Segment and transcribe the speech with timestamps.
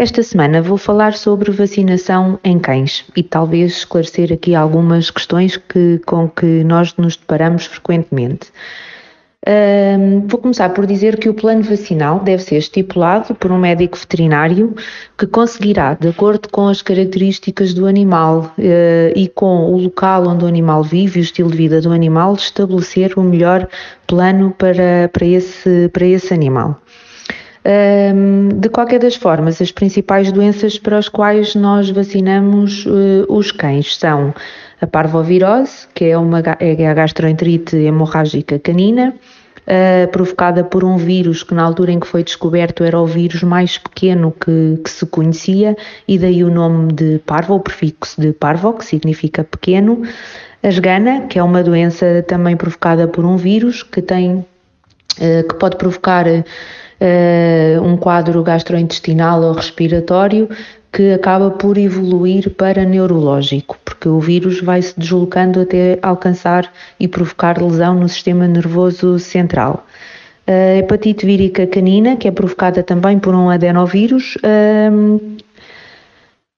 [0.00, 6.00] Esta semana vou falar sobre vacinação em cães e talvez esclarecer aqui algumas questões que,
[6.06, 8.52] com que nós nos deparamos frequentemente.
[9.44, 13.98] Um, vou começar por dizer que o plano vacinal deve ser estipulado por um médico
[13.98, 14.72] veterinário
[15.16, 20.44] que conseguirá, de acordo com as características do animal uh, e com o local onde
[20.44, 23.66] o animal vive e o estilo de vida do animal, estabelecer o melhor
[24.06, 26.80] plano para, para, esse, para esse animal.
[28.60, 33.96] De qualquer das formas, as principais doenças para as quais nós vacinamos eh, os cães
[33.96, 34.32] são
[34.80, 39.14] a parvovirose, que é, uma, é a gastroenterite hemorrágica canina,
[39.68, 43.42] Uh, provocada por um vírus que na altura em que foi descoberto era o vírus
[43.42, 45.76] mais pequeno que, que, se conhecia
[46.08, 50.00] e daí o nome de parvo, o prefixo de parvo, que significa pequeno.
[50.62, 55.54] A esgana, que é uma doença também provocada por um vírus que tem uh, que
[55.56, 56.42] pode provocar uh,
[57.82, 60.48] um quadro gastrointestinal ou respiratório
[60.92, 67.06] que acaba por evoluir para neurológico, porque o vírus vai se deslocando até alcançar e
[67.06, 69.86] provocar lesão no sistema nervoso central.
[70.46, 74.38] A hepatite vírica canina, que é provocada também por um adenovírus,
[74.90, 75.36] um,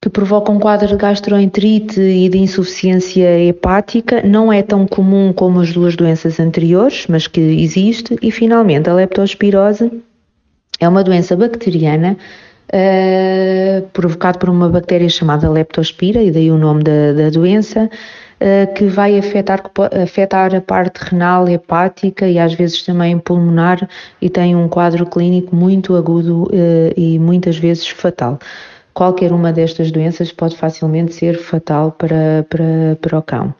[0.00, 5.60] que provoca um quadro de gastroenterite e de insuficiência hepática, não é tão comum como
[5.60, 8.16] as duas doenças anteriores, mas que existe.
[8.22, 9.90] E finalmente a leptospirose,
[10.80, 12.16] é uma doença bacteriana
[12.72, 18.74] uh, provocada por uma bactéria chamada Leptospira, e daí o nome da, da doença, uh,
[18.74, 19.62] que vai afetar,
[20.02, 23.88] afetar a parte renal, hepática e às vezes também pulmonar
[24.20, 28.38] e tem um quadro clínico muito agudo uh, e muitas vezes fatal.
[28.92, 33.52] Qualquer uma destas doenças pode facilmente ser fatal para, para, para o cão.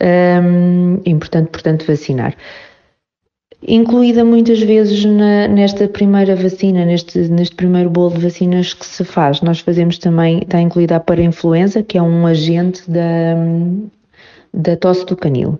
[0.00, 2.32] Um, importante, portanto, vacinar
[3.66, 9.04] incluída muitas vezes na, nesta primeira vacina, neste, neste primeiro bolo de vacinas que se
[9.04, 9.40] faz.
[9.40, 13.34] Nós fazemos também, está incluída a parainfluenza, que é um agente da,
[14.54, 15.58] da tosse do canil.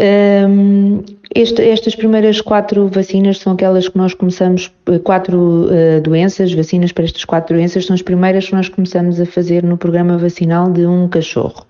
[0.00, 1.04] Um,
[1.34, 4.72] este, estas primeiras quatro vacinas são aquelas que nós começamos,
[5.04, 9.26] quatro uh, doenças, vacinas para estas quatro doenças, são as primeiras que nós começamos a
[9.26, 11.66] fazer no programa vacinal de um cachorro.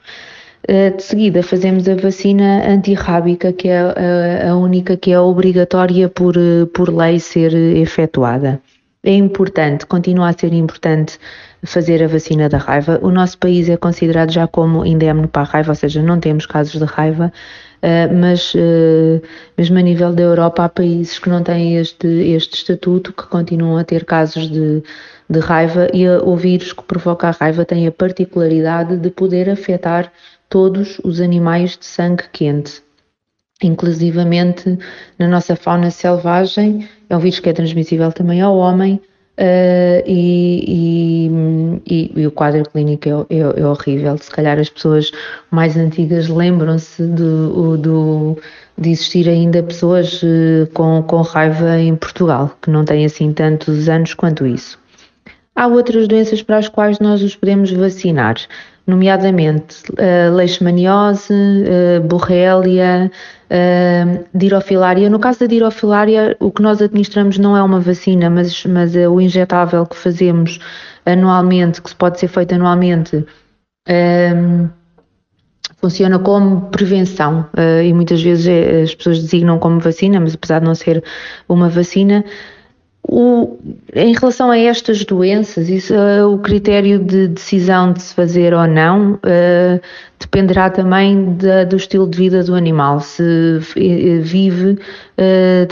[0.69, 6.09] Eh, de seguida fazemos a vacina antirrábica, que é a, a única que é obrigatória
[6.09, 8.61] por, eh, por lei ser efetuada.
[9.03, 11.19] É importante, continua a ser importante
[11.65, 13.01] fazer a vacina da raiva.
[13.03, 16.47] O nosso país é considerado já como indemne para a raiva, ou seja, não temos
[16.47, 17.33] casos de raiva,
[17.83, 18.55] eh, mas
[19.59, 23.77] mesmo a nível da Europa há países que não têm este, este estatuto, que continuam
[23.77, 24.85] a ter casos de,
[25.29, 30.13] de raiva e o vírus que provoca a raiva tem a particularidade de poder afetar
[30.53, 32.83] todos os animais de sangue quente.
[33.63, 34.79] Inclusivamente
[35.19, 39.01] na nossa fauna selvagem, é um vírus que é transmissível também ao homem
[39.39, 44.19] uh, e, e, e, o quadro clínico é, é, é, horrível.
[44.19, 45.11] Se calhar as pessoas
[45.51, 48.39] mais antigas lembram-se do, do,
[48.77, 53.89] de existir ainda pessoas uh, com, com raiva em Portugal, que não têm assim tantos
[53.89, 54.79] anos quanto isso.
[55.57, 58.37] Há outras doenças para as quais nós os podemos vacinar
[58.87, 63.11] nomeadamente uh, leishmaniose, uh, borrelia,
[63.51, 65.09] uh, dirofilária.
[65.09, 69.09] No caso da dirofilária, o que nós administramos não é uma vacina, mas, mas é
[69.09, 70.59] o injetável que fazemos
[71.07, 73.25] anualmente, que pode ser feito anualmente.
[73.89, 74.69] Um,
[75.79, 77.45] funciona como prevenção
[77.85, 78.47] e muitas vezes
[78.85, 81.03] as pessoas designam como vacina, mas apesar de não ser
[81.49, 82.25] uma vacina,
[83.05, 83.59] o,
[83.95, 88.67] em relação a estas doenças, isso, uh, o critério de decisão de se fazer ou
[88.67, 89.81] não uh,
[90.21, 93.01] dependerá também da, do estilo de vida do animal.
[93.01, 94.79] Se uh, vive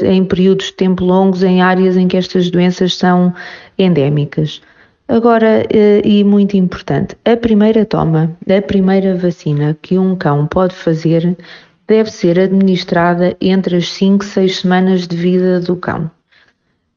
[0.03, 3.33] em períodos de tempo longos em áreas em que estas doenças são
[3.79, 4.61] endémicas.
[5.09, 5.65] Agora,
[6.05, 11.37] e muito importante, a primeira toma da primeira vacina que um cão pode fazer
[11.89, 16.09] deve ser administrada entre as 5 e 6 semanas de vida do cão.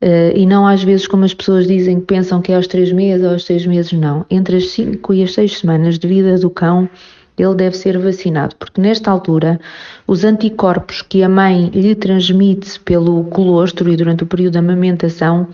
[0.04, 2.92] Uh, e não às vezes como as pessoas dizem que pensam que é aos três
[2.92, 4.26] meses ou aos seis meses, não.
[4.30, 6.90] Entre as cinco e as seis semanas de vida do cão,
[7.38, 9.62] ele deve ser vacinado, porque nesta altura
[10.06, 15.48] os anticorpos que a mãe lhe transmite pelo colostro e durante o período da amamentação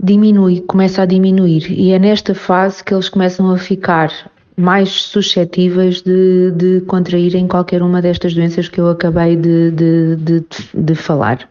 [0.00, 6.00] diminui, começa a diminuir e é nesta fase que eles começam a ficar mais suscetíveis
[6.00, 11.48] de, de contraírem qualquer uma destas doenças que eu acabei de, de, de, de falar.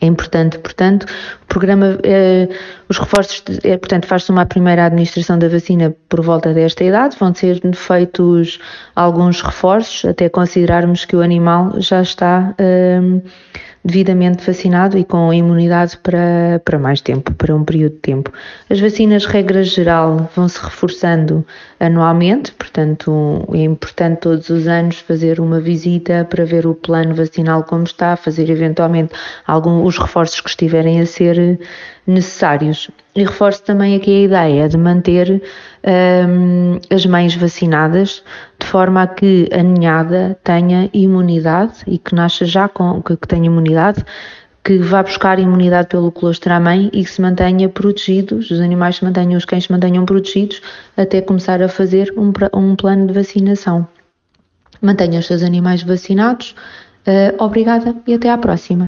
[0.00, 1.06] É importante, portanto,
[1.42, 2.48] o programa, eh,
[2.88, 7.34] os reforços, eh, portanto, faz-se uma primeira administração da vacina por volta desta idade, vão
[7.34, 8.60] ser feitos
[8.94, 13.00] alguns reforços, até considerarmos que o animal já está eh,
[13.84, 18.32] devidamente vacinado e com imunidade para, para mais tempo, para um período de tempo.
[18.68, 21.46] As vacinas, regra geral, vão se reforçando
[21.80, 27.64] anualmente, portanto, é importante todos os anos fazer uma visita para ver o plano vacinal
[27.64, 29.14] como está, fazer eventualmente
[29.46, 31.58] alguns os reforços que estiverem a ser
[32.06, 32.90] necessários.
[33.18, 35.42] E reforço também aqui a ideia de manter
[35.84, 38.22] um, as mães vacinadas
[38.60, 43.26] de forma a que a ninhada tenha imunidade e que nasça já com que, que
[43.26, 44.04] tenha imunidade
[44.62, 48.94] que vá buscar imunidade pelo colostro à mãe e que se mantenha protegidos, os animais
[48.96, 50.62] se mantenham, os cães se mantenham protegidos
[50.96, 53.84] até começar a fazer um, um plano de vacinação.
[54.80, 56.54] Mantenha os seus animais vacinados.
[57.04, 58.87] Uh, obrigada e até à próxima.